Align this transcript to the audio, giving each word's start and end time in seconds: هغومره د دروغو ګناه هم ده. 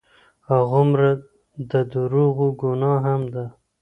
هغومره 0.51 1.09
د 1.69 1.71
دروغو 1.91 2.47
ګناه 2.61 2.99
هم 3.05 3.21
ده. 3.33 3.45